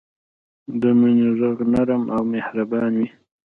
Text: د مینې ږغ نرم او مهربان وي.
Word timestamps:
د 0.81 0.83
مینې 0.99 1.27
ږغ 1.37 1.57
نرم 1.73 2.03
او 2.15 2.21
مهربان 2.33 2.91
وي. 2.99 3.09